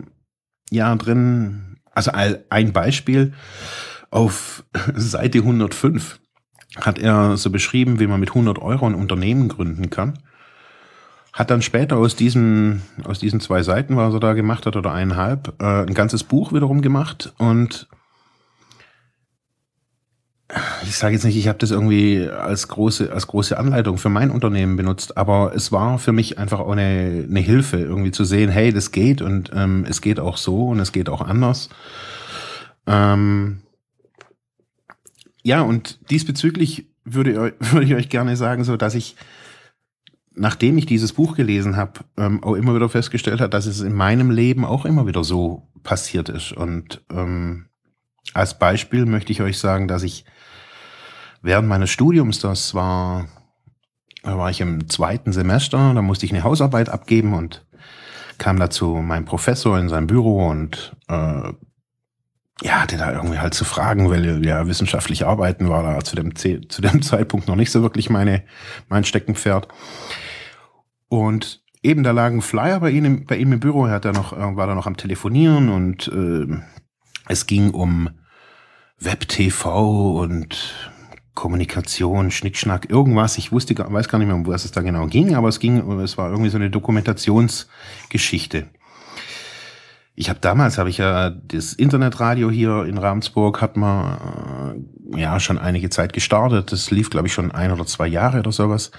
ja, 0.70 0.94
drin. 0.96 1.78
Also 1.92 2.12
ein 2.12 2.72
Beispiel 2.72 3.32
auf 4.10 4.64
Seite 4.94 5.38
105 5.38 6.20
hat 6.76 6.98
er 6.98 7.36
so 7.36 7.50
beschrieben, 7.50 7.98
wie 7.98 8.06
man 8.06 8.20
mit 8.20 8.30
100 8.30 8.58
Euro 8.60 8.86
ein 8.86 8.94
Unternehmen 8.94 9.48
gründen 9.48 9.90
kann. 9.90 10.18
Hat 11.32 11.50
dann 11.50 11.62
später 11.62 11.96
aus 11.96 12.16
diesen, 12.16 12.82
aus 13.04 13.18
diesen 13.18 13.40
zwei 13.40 13.62
Seiten, 13.62 13.96
was 13.96 14.14
er 14.14 14.20
da 14.20 14.32
gemacht 14.34 14.66
hat, 14.66 14.76
oder 14.76 14.92
eineinhalb, 14.92 15.54
äh, 15.60 15.82
ein 15.82 15.94
ganzes 15.94 16.24
Buch 16.24 16.52
wiederum 16.52 16.82
gemacht. 16.82 17.32
Und 17.38 17.88
ich 20.82 20.96
sage 20.96 21.14
jetzt 21.14 21.24
nicht, 21.24 21.36
ich 21.36 21.48
habe 21.48 21.58
das 21.58 21.70
irgendwie 21.70 22.28
als 22.28 22.68
große, 22.68 23.12
als 23.12 23.26
große 23.26 23.58
Anleitung 23.58 23.98
für 23.98 24.08
mein 24.08 24.30
Unternehmen 24.30 24.76
benutzt, 24.76 25.16
aber 25.16 25.52
es 25.54 25.70
war 25.70 25.98
für 25.98 26.12
mich 26.12 26.38
einfach 26.38 26.60
auch 26.60 26.72
eine, 26.72 27.26
eine 27.28 27.40
Hilfe, 27.40 27.78
irgendwie 27.78 28.10
zu 28.10 28.24
sehen, 28.24 28.50
hey, 28.50 28.72
das 28.72 28.90
geht 28.90 29.22
und 29.22 29.50
ähm, 29.54 29.86
es 29.88 30.00
geht 30.00 30.18
auch 30.18 30.36
so 30.36 30.68
und 30.68 30.80
es 30.80 30.92
geht 30.92 31.08
auch 31.08 31.20
anders. 31.20 31.68
Ähm, 32.86 33.62
ja, 35.42 35.62
und 35.62 36.10
diesbezüglich 36.10 36.88
würde, 37.04 37.54
würde 37.60 37.86
ich 37.86 37.94
euch 37.94 38.08
gerne 38.08 38.36
sagen, 38.36 38.64
so 38.64 38.76
dass 38.76 38.94
ich, 38.94 39.16
nachdem 40.34 40.78
ich 40.78 40.86
dieses 40.86 41.12
Buch 41.12 41.36
gelesen 41.36 41.76
habe, 41.76 42.00
ähm, 42.16 42.42
auch 42.42 42.54
immer 42.54 42.74
wieder 42.74 42.88
festgestellt 42.88 43.40
habe, 43.40 43.50
dass 43.50 43.66
es 43.66 43.80
in 43.80 43.94
meinem 43.94 44.30
Leben 44.30 44.64
auch 44.64 44.84
immer 44.84 45.06
wieder 45.06 45.22
so 45.22 45.68
passiert 45.82 46.28
ist. 46.28 46.52
Und 46.52 47.02
ähm, 47.12 47.66
als 48.34 48.58
Beispiel 48.58 49.06
möchte 49.06 49.32
ich 49.32 49.42
euch 49.42 49.58
sagen, 49.58 49.88
dass 49.88 50.02
ich 50.02 50.24
während 51.42 51.68
meines 51.68 51.90
Studiums, 51.90 52.38
das 52.40 52.74
war, 52.74 53.26
da 54.22 54.36
war 54.38 54.50
ich 54.50 54.60
im 54.60 54.88
zweiten 54.88 55.32
Semester, 55.32 55.94
da 55.94 56.02
musste 56.02 56.26
ich 56.26 56.32
eine 56.32 56.44
Hausarbeit 56.44 56.88
abgeben 56.88 57.34
und 57.34 57.66
kam 58.38 58.58
dazu 58.58 58.96
mein 59.02 59.24
Professor 59.24 59.78
in 59.78 59.88
sein 59.88 60.06
Büro 60.06 60.48
und 60.48 60.96
äh, 61.08 61.52
ja, 62.62 62.82
hatte 62.82 62.98
da 62.98 63.12
irgendwie 63.12 63.38
halt 63.38 63.54
zu 63.54 63.64
fragen, 63.64 64.10
weil 64.10 64.44
ja 64.44 64.66
wissenschaftlich 64.66 65.26
arbeiten 65.26 65.68
war 65.68 65.82
da 65.82 66.00
zu 66.00 66.14
dem, 66.14 66.36
zu 66.36 66.82
dem 66.82 67.02
Zeitpunkt 67.02 67.48
noch 67.48 67.56
nicht 67.56 67.70
so 67.70 67.82
wirklich 67.82 68.10
meine, 68.10 68.42
mein 68.88 69.04
Steckenpferd. 69.04 69.68
Und 71.08 71.62
eben 71.82 72.02
da 72.02 72.10
lagen 72.10 72.42
Flyer 72.42 72.80
bei 72.80 72.90
ihm, 72.90 73.24
bei 73.24 73.36
ihm 73.36 73.52
im 73.52 73.60
Büro, 73.60 73.86
er 73.86 73.94
hat 73.94 74.04
da 74.04 74.12
noch, 74.12 74.32
war 74.32 74.66
da 74.66 74.74
noch 74.74 74.86
am 74.86 74.96
Telefonieren 74.96 75.70
und 75.70 76.08
äh, 76.08 76.46
es 77.28 77.46
ging 77.46 77.70
um 77.70 78.10
Web-TV 79.00 80.20
und 80.20 80.74
Kommunikation, 81.34 82.30
Schnickschnack, 82.30 82.90
irgendwas. 82.90 83.38
Ich 83.38 83.50
wusste, 83.50 83.74
weiß 83.76 84.08
gar 84.08 84.18
nicht 84.18 84.26
mehr, 84.26 84.36
um 84.36 84.46
was 84.46 84.66
es 84.66 84.72
da 84.72 84.82
genau 84.82 85.06
ging, 85.06 85.34
aber 85.34 85.48
es 85.48 85.58
ging, 85.58 85.78
es 86.00 86.18
war 86.18 86.30
irgendwie 86.30 86.50
so 86.50 86.58
eine 86.58 86.68
Dokumentationsgeschichte. 86.68 88.66
Ich 90.14 90.28
habe 90.28 90.38
damals, 90.40 90.76
habe 90.76 90.90
ich 90.90 90.98
ja 90.98 91.30
das 91.30 91.72
Internetradio 91.72 92.50
hier 92.50 92.84
in 92.84 92.98
Ramsburg, 92.98 93.62
hat 93.62 93.78
man 93.78 94.76
äh, 95.14 95.20
ja 95.20 95.40
schon 95.40 95.56
einige 95.56 95.88
Zeit 95.88 96.12
gestartet. 96.12 96.72
Das 96.72 96.90
lief, 96.90 97.08
glaube 97.08 97.28
ich, 97.28 97.32
schon 97.32 97.52
ein 97.52 97.72
oder 97.72 97.86
zwei 97.86 98.06
Jahre 98.06 98.40
oder 98.40 98.52
sowas. 98.52 98.90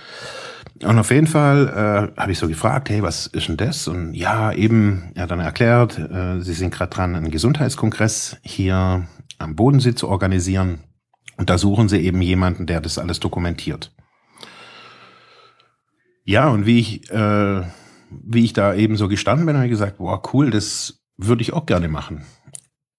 Und 0.81 0.97
auf 0.97 1.11
jeden 1.11 1.27
Fall 1.27 2.11
äh, 2.15 2.19
habe 2.19 2.31
ich 2.31 2.39
so 2.39 2.47
gefragt, 2.47 2.89
hey, 2.89 3.03
was 3.03 3.27
ist 3.27 3.49
denn 3.49 3.57
das? 3.57 3.87
Und 3.87 4.15
ja, 4.15 4.51
eben, 4.51 5.11
er 5.13 5.23
hat 5.23 5.31
dann 5.31 5.39
erklärt, 5.39 5.99
äh, 5.99 6.39
sie 6.41 6.53
sind 6.53 6.73
gerade 6.73 6.89
dran, 6.89 7.15
einen 7.15 7.29
Gesundheitskongress 7.29 8.37
hier 8.41 9.05
am 9.41 9.55
Bodensee 9.55 9.95
zu 9.95 10.07
organisieren. 10.07 10.83
Und 11.37 11.49
da 11.49 11.57
suchen 11.57 11.89
sie 11.89 11.99
eben 11.99 12.21
jemanden, 12.21 12.67
der 12.67 12.81
das 12.81 12.97
alles 12.97 13.19
dokumentiert. 13.19 13.93
Ja, 16.23 16.49
und 16.49 16.65
wie 16.65 16.79
ich, 16.79 17.09
äh, 17.11 17.63
wie 18.09 18.43
ich 18.43 18.53
da 18.53 18.73
eben 18.75 18.95
so 18.95 19.07
gestanden 19.07 19.45
bin, 19.45 19.55
habe 19.55 19.65
ich 19.65 19.71
gesagt, 19.71 19.97
boah, 19.97 20.21
cool, 20.33 20.51
das 20.51 21.01
würde 21.17 21.41
ich 21.41 21.53
auch 21.53 21.65
gerne 21.65 21.87
machen. 21.87 22.25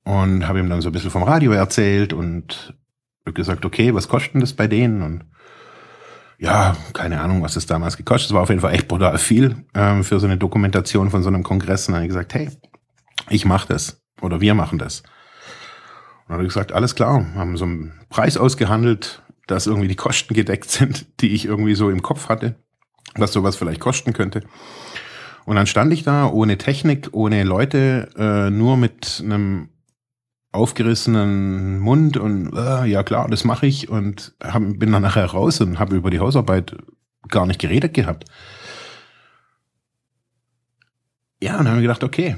Und 0.05 0.49
habe 0.49 0.59
ihm 0.59 0.69
dann 0.69 0.83
so 0.83 0.89
ein 0.89 0.93
bisschen 0.93 1.11
vom 1.11 1.23
Radio 1.23 1.53
erzählt 1.53 2.13
und 2.13 2.77
gesagt, 3.25 3.65
okay, 3.65 3.95
was 3.95 4.09
kostet 4.09 4.35
denn 4.35 4.41
das 4.41 4.53
bei 4.53 4.67
denen? 4.67 5.03
Und 5.03 5.25
ja, 6.39 6.77
keine 6.93 7.21
Ahnung, 7.21 7.43
was 7.43 7.55
das 7.55 7.67
damals 7.67 7.97
gekostet. 7.97 8.31
Es 8.31 8.35
war 8.35 8.43
auf 8.43 8.49
jeden 8.49 8.61
Fall 8.61 8.75
echt 8.75 8.89
brutal 8.89 9.17
viel 9.19 9.65
ähm, 9.75 10.03
für 10.03 10.19
so 10.19 10.27
eine 10.27 10.39
Dokumentation 10.39 11.11
von 11.11 11.23
so 11.23 11.29
einem 11.29 11.45
Kongress. 11.45 11.87
Und 11.87 11.93
dann 11.93 12.01
habe 12.01 12.07
ich 12.07 12.11
gesagt, 12.11 12.35
hey, 12.35 12.51
ich 13.31 13.45
mache 13.45 13.69
das 13.69 14.03
oder 14.21 14.41
wir 14.41 14.55
machen 14.55 14.79
das. 14.79 15.05
Dann 16.27 16.35
habe 16.35 16.45
ich 16.45 16.49
gesagt, 16.49 16.73
alles 16.73 16.95
klar, 16.95 17.27
haben 17.35 17.57
so 17.57 17.65
einen 17.65 17.93
Preis 18.09 18.37
ausgehandelt, 18.37 19.23
dass 19.47 19.67
irgendwie 19.67 19.89
die 19.89 19.97
Kosten 19.97 20.35
gedeckt 20.35 20.71
sind, 20.71 21.07
die 21.21 21.31
ich 21.31 21.45
irgendwie 21.45 21.75
so 21.75 21.91
im 21.91 22.03
Kopf 22.03 22.29
hatte, 22.29 22.55
was 23.15 23.33
sowas 23.33 23.57
vielleicht 23.57 23.81
kosten 23.81 24.13
könnte. 24.13 24.43
Und 25.45 25.57
dann 25.57 25.67
stand 25.67 25.93
ich 25.93 26.05
da 26.05 26.27
ohne 26.27 26.57
Technik, 26.57 27.09
ohne 27.13 27.43
Leute, 27.43 28.09
äh, 28.17 28.51
nur 28.51 28.77
mit 28.77 29.21
einem 29.25 29.69
aufgerissenen 30.53 31.81
Mund 31.81 32.19
und 32.19 32.53
äh, 32.55 32.85
ja 32.85 33.03
klar, 33.03 33.27
das 33.29 33.45
mache 33.45 33.67
ich 33.67 33.89
und 33.89 34.35
hab, 34.43 34.63
bin 34.63 34.93
dann 34.93 35.03
nachher 35.03 35.25
raus 35.25 35.61
und 35.61 35.79
habe 35.79 35.97
über 35.97 36.11
die 36.11 36.21
Hausarbeit 36.21 36.77
gar 37.29 37.47
nicht 37.47 37.61
geredet 37.61 37.95
gehabt. 37.95 38.27
Ja, 41.43 41.59
und 41.59 41.65
dann 41.65 41.69
habe 41.69 41.79
ich 41.79 41.85
gedacht, 41.85 42.05
okay. 42.05 42.37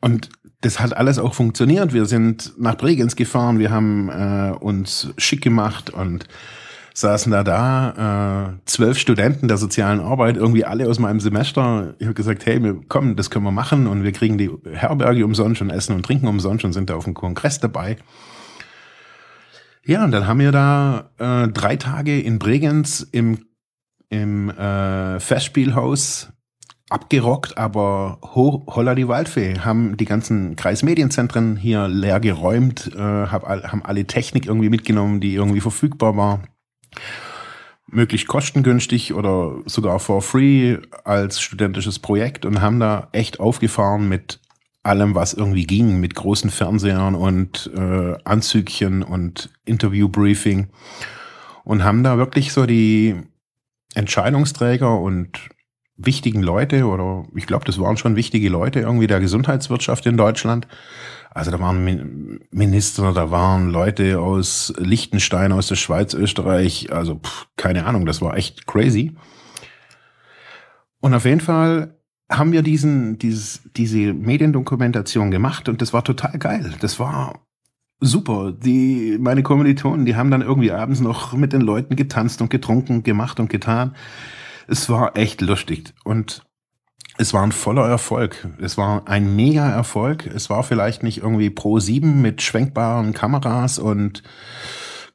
Und 0.00 0.30
das 0.60 0.80
hat 0.80 0.96
alles 0.96 1.18
auch 1.18 1.34
funktioniert. 1.34 1.92
Wir 1.92 2.06
sind 2.06 2.52
nach 2.58 2.76
Bregenz 2.76 3.16
gefahren, 3.16 3.58
wir 3.58 3.70
haben 3.70 4.08
äh, 4.08 4.52
uns 4.58 5.12
schick 5.16 5.42
gemacht 5.42 5.90
und 5.90 6.26
saßen 6.94 7.30
da 7.30 7.44
da, 7.44 8.50
äh, 8.56 8.60
zwölf 8.64 8.98
Studenten 8.98 9.48
der 9.48 9.56
sozialen 9.56 10.00
Arbeit, 10.00 10.36
irgendwie 10.36 10.64
alle 10.64 10.88
aus 10.88 10.98
meinem 10.98 11.20
Semester. 11.20 11.94
Ich 11.98 12.06
habe 12.06 12.14
gesagt, 12.14 12.44
hey, 12.44 12.62
wir, 12.62 12.80
komm, 12.88 13.14
das 13.14 13.30
können 13.30 13.44
wir 13.44 13.52
machen 13.52 13.86
und 13.86 14.02
wir 14.02 14.12
kriegen 14.12 14.36
die 14.36 14.50
Herberge 14.72 15.24
umsonst 15.24 15.62
und 15.62 15.70
Essen 15.70 15.94
und 15.94 16.04
Trinken 16.04 16.26
umsonst 16.26 16.64
und 16.64 16.72
sind 16.72 16.90
da 16.90 16.96
auf 16.96 17.04
dem 17.04 17.14
Kongress 17.14 17.60
dabei. 17.60 17.98
Ja, 19.84 20.04
und 20.04 20.10
dann 20.10 20.26
haben 20.26 20.40
wir 20.40 20.52
da 20.52 21.10
äh, 21.18 21.48
drei 21.48 21.76
Tage 21.76 22.20
in 22.20 22.38
Bregenz 22.38 23.06
im, 23.12 23.46
im 24.10 24.50
äh, 24.50 25.20
Festspielhaus 25.20 26.30
abgerockt, 26.88 27.58
aber 27.58 28.18
ho, 28.34 28.64
holla 28.66 28.94
die 28.94 29.08
Waldfee, 29.08 29.58
haben 29.58 29.96
die 29.96 30.04
ganzen 30.04 30.56
Kreismedienzentren 30.56 31.56
hier 31.56 31.88
leer 31.88 32.20
geräumt, 32.20 32.90
äh, 32.94 32.98
hab, 32.98 33.44
haben 33.46 33.84
alle 33.84 34.06
Technik 34.06 34.46
irgendwie 34.46 34.70
mitgenommen, 34.70 35.20
die 35.20 35.34
irgendwie 35.34 35.60
verfügbar 35.60 36.16
war. 36.16 36.42
Möglichst 37.90 38.28
kostengünstig 38.28 39.14
oder 39.14 39.56
sogar 39.66 39.98
for 39.98 40.22
free 40.22 40.78
als 41.04 41.40
studentisches 41.40 41.98
Projekt 41.98 42.44
und 42.44 42.60
haben 42.60 42.80
da 42.80 43.08
echt 43.12 43.40
aufgefahren 43.40 44.08
mit 44.08 44.40
allem, 44.82 45.14
was 45.14 45.34
irgendwie 45.34 45.66
ging, 45.66 46.00
mit 46.00 46.14
großen 46.14 46.50
Fernsehern 46.50 47.14
und 47.14 47.70
äh, 47.74 48.14
Anzügchen 48.24 49.02
und 49.02 49.50
Interviewbriefing 49.64 50.68
und 51.64 51.84
haben 51.84 52.02
da 52.02 52.16
wirklich 52.16 52.52
so 52.52 52.64
die 52.66 53.16
Entscheidungsträger 53.94 54.98
und 54.98 55.50
wichtigen 55.98 56.42
Leute 56.42 56.86
oder 56.86 57.26
ich 57.34 57.46
glaube, 57.46 57.64
das 57.64 57.78
waren 57.78 57.96
schon 57.96 58.16
wichtige 58.16 58.48
Leute 58.48 58.80
irgendwie 58.80 59.08
der 59.08 59.20
Gesundheitswirtschaft 59.20 60.06
in 60.06 60.16
Deutschland. 60.16 60.66
Also 61.30 61.50
da 61.50 61.60
waren 61.60 62.40
Minister, 62.50 63.12
da 63.12 63.30
waren 63.30 63.70
Leute 63.70 64.20
aus 64.20 64.72
Liechtenstein, 64.78 65.52
aus 65.52 65.66
der 65.66 65.76
Schweiz, 65.76 66.14
Österreich, 66.14 66.92
also 66.92 67.16
pff, 67.16 67.48
keine 67.56 67.84
Ahnung, 67.84 68.06
das 68.06 68.22
war 68.22 68.36
echt 68.36 68.66
crazy. 68.66 69.14
Und 71.00 71.14
auf 71.14 71.24
jeden 71.24 71.40
Fall 71.40 71.98
haben 72.30 72.52
wir 72.52 72.62
diesen, 72.62 73.18
dieses, 73.18 73.62
diese 73.76 74.12
Mediendokumentation 74.14 75.30
gemacht 75.30 75.68
und 75.68 75.82
das 75.82 75.92
war 75.92 76.04
total 76.04 76.38
geil. 76.38 76.74
Das 76.80 76.98
war 76.98 77.46
super. 78.00 78.52
Die, 78.52 79.16
meine 79.20 79.42
Kommilitonen, 79.42 80.06
die 80.06 80.16
haben 80.16 80.30
dann 80.30 80.42
irgendwie 80.42 80.72
abends 80.72 81.00
noch 81.00 81.32
mit 81.32 81.52
den 81.52 81.62
Leuten 81.62 81.96
getanzt 81.96 82.40
und 82.42 82.50
getrunken, 82.50 83.02
gemacht 83.02 83.40
und 83.40 83.50
getan. 83.50 83.94
Es 84.70 84.90
war 84.90 85.16
echt 85.16 85.40
lustig 85.40 85.94
und 86.04 86.42
es 87.16 87.32
war 87.32 87.42
ein 87.42 87.52
voller 87.52 87.88
Erfolg. 87.88 88.46
Es 88.60 88.76
war 88.76 89.08
ein 89.08 89.34
mega 89.34 89.66
Erfolg. 89.66 90.26
Es 90.26 90.50
war 90.50 90.62
vielleicht 90.62 91.02
nicht 91.02 91.18
irgendwie 91.18 91.48
Pro 91.48 91.80
7 91.80 92.20
mit 92.20 92.42
schwenkbaren 92.42 93.14
Kameras 93.14 93.78
und 93.78 94.22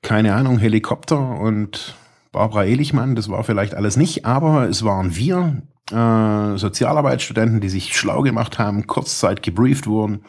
keine 0.01 0.33
Ahnung, 0.33 0.57
Helikopter 0.57 1.39
und 1.39 1.95
Barbara 2.31 2.65
Elichmann. 2.65 3.15
Das 3.15 3.29
war 3.29 3.43
vielleicht 3.43 3.75
alles 3.75 3.95
nicht, 3.95 4.25
aber 4.25 4.67
es 4.67 4.83
waren 4.83 5.15
wir, 5.15 5.61
äh, 5.91 6.57
Sozialarbeitsstudenten, 6.57 7.61
die 7.61 7.69
sich 7.69 7.95
schlau 7.95 8.23
gemacht 8.23 8.57
haben, 8.57 8.87
kurzzeit 8.87 9.43
gebrieft 9.43 9.85
wurden 9.85 10.25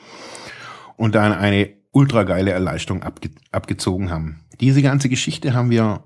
und 0.97 1.15
dann 1.15 1.33
eine 1.33 1.71
ultra 1.93 2.25
geile 2.25 2.51
Erleichterung 2.51 3.03
abge 3.03 3.31
abgezogen 3.53 4.11
haben. 4.11 4.45
Diese 4.61 4.83
ganze 4.83 5.09
Geschichte 5.09 5.55
haben 5.55 5.71
wir 5.71 6.05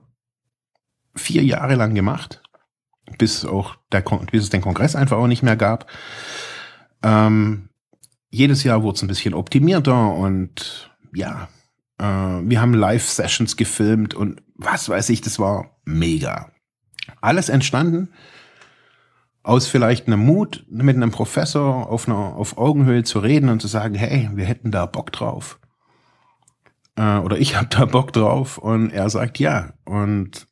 vier 1.16 1.42
Jahre 1.42 1.74
lang 1.74 1.96
gemacht 1.96 2.42
bis 3.16 3.44
auch 3.44 3.76
der, 3.92 4.02
bis 4.30 4.44
es 4.44 4.50
den 4.50 4.60
Kongress 4.60 4.96
einfach 4.96 5.16
auch 5.16 5.26
nicht 5.26 5.42
mehr 5.42 5.56
gab. 5.56 5.90
Ähm, 7.02 7.68
jedes 8.30 8.64
Jahr 8.64 8.82
wurde 8.82 8.96
es 8.96 9.02
ein 9.02 9.08
bisschen 9.08 9.34
optimierter 9.34 10.12
und 10.14 10.90
ja, 11.14 11.48
äh, 11.98 12.04
wir 12.04 12.60
haben 12.60 12.74
Live-Sessions 12.74 13.56
gefilmt 13.56 14.14
und 14.14 14.42
was 14.54 14.88
weiß 14.88 15.08
ich, 15.10 15.20
das 15.20 15.38
war 15.38 15.78
mega. 15.84 16.50
Alles 17.20 17.48
entstanden 17.48 18.10
aus 19.42 19.66
vielleicht 19.66 20.06
einem 20.06 20.20
Mut, 20.20 20.66
mit 20.68 20.96
einem 20.96 21.10
Professor 21.10 21.88
auf, 21.88 22.06
einer, 22.06 22.36
auf 22.36 22.58
Augenhöhe 22.58 23.02
zu 23.02 23.18
reden 23.18 23.48
und 23.48 23.62
zu 23.62 23.68
sagen, 23.68 23.94
hey, 23.94 24.28
wir 24.34 24.44
hätten 24.44 24.70
da 24.70 24.84
Bock 24.84 25.10
drauf. 25.10 25.58
Äh, 26.96 27.18
oder 27.18 27.38
ich 27.38 27.56
habe 27.56 27.68
da 27.70 27.86
Bock 27.86 28.12
drauf 28.12 28.58
und 28.58 28.90
er 28.90 29.08
sagt 29.08 29.38
ja. 29.38 29.72
Und 29.86 30.46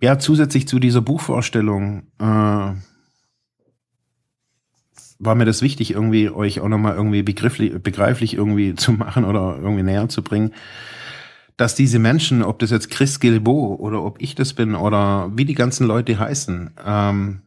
ja, 0.00 0.18
zusätzlich 0.18 0.68
zu 0.68 0.78
dieser 0.78 1.00
Buchvorstellung 1.00 2.04
äh, 2.18 2.74
war 5.18 5.34
mir 5.34 5.46
das 5.46 5.62
wichtig, 5.62 5.92
irgendwie 5.92 6.30
euch 6.30 6.60
auch 6.60 6.68
nochmal 6.68 6.94
irgendwie 6.94 7.22
begrifflich, 7.22 7.72
begreiflich 7.82 8.34
irgendwie 8.34 8.74
zu 8.76 8.92
machen 8.92 9.24
oder 9.24 9.56
irgendwie 9.56 9.82
näher 9.82 10.08
zu 10.08 10.22
bringen, 10.22 10.52
dass 11.56 11.74
diese 11.74 11.98
Menschen, 11.98 12.42
ob 12.42 12.58
das 12.58 12.70
jetzt 12.70 12.90
Chris 12.90 13.18
Gilbo 13.18 13.76
oder 13.76 14.02
ob 14.02 14.20
ich 14.20 14.34
das 14.34 14.52
bin 14.52 14.74
oder 14.74 15.30
wie 15.34 15.46
die 15.46 15.54
ganzen 15.54 15.86
Leute 15.86 16.18
heißen, 16.18 16.72
ähm, 16.84 17.42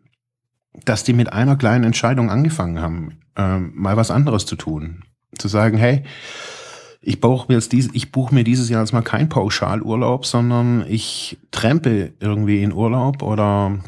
dass 0.85 1.03
die 1.03 1.13
mit 1.13 1.31
einer 1.31 1.57
kleinen 1.57 1.83
Entscheidung 1.83 2.31
angefangen 2.31 2.79
haben, 2.79 3.19
ähm, 3.35 3.71
mal 3.75 3.97
was 3.97 4.12
anderes 4.12 4.45
zu 4.45 4.55
tun. 4.55 5.03
Zu 5.38 5.47
sagen, 5.47 5.77
hey, 5.77 6.03
ich 7.01 7.21
brauche 7.21 7.47
mir 7.47 7.55
jetzt 7.55 7.71
dies, 7.71 7.89
ich 7.93 8.12
buche 8.12 8.33
mir 8.33 8.43
dieses 8.43 8.69
Jahr 8.69 8.81
jetzt 8.81 8.91
mal 8.91 9.01
kein 9.01 9.29
Pauschalurlaub, 9.29 10.25
sondern 10.25 10.85
ich 10.88 11.38
trempe 11.51 12.13
irgendwie 12.19 12.62
in 12.62 12.73
Urlaub 12.73 13.23
oder 13.23 13.79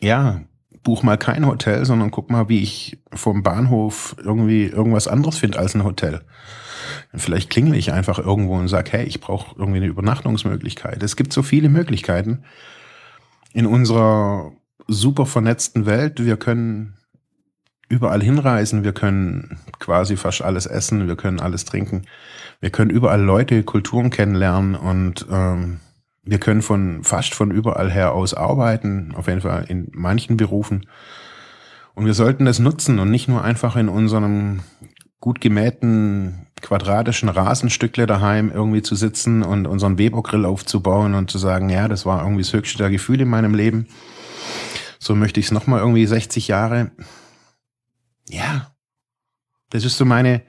ja, 0.00 0.42
buch 0.82 1.02
mal 1.02 1.16
kein 1.16 1.46
Hotel, 1.46 1.84
sondern 1.84 2.10
guck 2.10 2.30
mal, 2.30 2.48
wie 2.48 2.60
ich 2.60 2.98
vom 3.12 3.42
Bahnhof 3.42 4.16
irgendwie 4.22 4.64
irgendwas 4.64 5.08
anderes 5.08 5.38
finde 5.38 5.58
als 5.58 5.74
ein 5.74 5.84
Hotel. 5.84 6.22
Vielleicht 7.14 7.50
klingel 7.50 7.76
ich 7.76 7.92
einfach 7.92 8.18
irgendwo 8.18 8.54
und 8.54 8.68
sag, 8.68 8.92
hey, 8.92 9.04
ich 9.04 9.20
brauche 9.20 9.54
irgendwie 9.58 9.78
eine 9.78 9.86
Übernachtungsmöglichkeit. 9.86 11.02
Es 11.02 11.16
gibt 11.16 11.32
so 11.32 11.42
viele 11.42 11.68
Möglichkeiten 11.68 12.44
in 13.52 13.66
unserer 13.66 14.52
super 14.88 15.26
vernetzten 15.26 15.86
Welt. 15.86 16.24
Wir 16.24 16.36
können 16.36 16.96
überall 17.92 18.22
hinreisen, 18.22 18.84
wir 18.84 18.92
können 18.92 19.58
quasi 19.78 20.16
fast 20.16 20.40
alles 20.40 20.64
essen, 20.64 21.06
wir 21.06 21.16
können 21.16 21.40
alles 21.40 21.66
trinken, 21.66 22.06
wir 22.60 22.70
können 22.70 22.90
überall 22.90 23.20
Leute, 23.20 23.62
Kulturen 23.64 24.08
kennenlernen 24.08 24.74
und 24.74 25.26
ähm, 25.30 25.80
wir 26.24 26.38
können 26.38 26.62
von 26.62 27.04
fast 27.04 27.34
von 27.34 27.50
überall 27.50 27.90
her 27.90 28.12
aus 28.14 28.32
arbeiten, 28.32 29.12
auf 29.14 29.28
jeden 29.28 29.42
Fall 29.42 29.66
in 29.68 29.88
manchen 29.92 30.38
Berufen. 30.38 30.86
Und 31.94 32.06
wir 32.06 32.14
sollten 32.14 32.46
das 32.46 32.58
nutzen 32.58 32.98
und 32.98 33.10
nicht 33.10 33.28
nur 33.28 33.44
einfach 33.44 33.76
in 33.76 33.90
unserem 33.90 34.60
gut 35.20 35.42
gemähten 35.42 36.46
quadratischen 36.62 37.28
Rasenstückle 37.28 38.06
daheim 38.06 38.50
irgendwie 38.50 38.82
zu 38.82 38.94
sitzen 38.94 39.42
und 39.42 39.66
unseren 39.66 39.98
Webergrill 39.98 40.46
aufzubauen 40.46 41.14
und 41.14 41.30
zu 41.30 41.36
sagen, 41.36 41.68
ja, 41.68 41.88
das 41.88 42.06
war 42.06 42.22
irgendwie 42.22 42.42
das 42.42 42.54
höchste 42.54 42.78
der 42.78 42.90
Gefühle 42.90 43.24
in 43.24 43.28
meinem 43.28 43.54
Leben. 43.54 43.86
So 44.98 45.14
möchte 45.14 45.40
ich 45.40 45.46
es 45.46 45.52
nochmal 45.52 45.80
irgendwie 45.80 46.06
60 46.06 46.48
Jahre. 46.48 46.92
Ja, 48.28 48.72
das 49.70 49.84
ist 49.84 49.96
so 49.96 50.04
meine, 50.04 50.42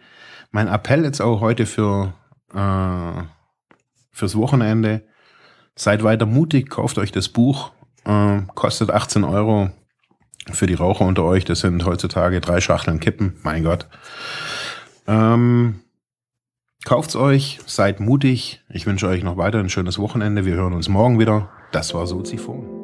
mein 0.52 0.68
Appell 0.68 1.04
jetzt 1.04 1.22
auch 1.22 1.42
heute 1.42 1.66
für 1.66 2.14
äh, 2.54 3.24
fürs 4.12 4.36
Wochenende. 4.36 5.04
Seid 5.76 6.04
weiter 6.04 6.26
mutig, 6.26 6.70
kauft 6.70 6.98
euch 6.98 7.12
das 7.12 7.30
Buch, 7.30 7.72
äh, 8.06 8.42
kostet 8.54 8.92
18 8.92 9.24
Euro 9.24 9.72
für 10.52 10.68
die 10.68 10.76
Raucher 10.76 11.06
unter 11.06 11.24
euch. 11.24 11.46
Das 11.46 11.62
sind 11.62 11.86
heutzutage 11.86 12.42
drei 12.42 12.62
Schachteln 12.62 13.00
Kippen, 13.00 13.38
mein 13.44 13.64
Gott. 13.64 13.88
Ähm, 15.08 15.82
kauft's 16.86 17.16
euch, 17.16 17.60
seid 17.66 18.00
mutig. 18.00 18.62
Ich 18.70 18.86
wünsche 18.86 19.08
euch 19.08 19.24
noch 19.24 19.38
weiter 19.38 19.60
ein 19.60 19.70
schönes 19.70 19.98
Wochenende. 19.98 20.46
Wir 20.46 20.56
hören 20.56 20.74
uns 20.74 20.90
morgen 20.90 21.20
wieder. 21.20 21.50
Das 21.72 21.94
war 21.94 22.06
Soziphon. 22.06 22.83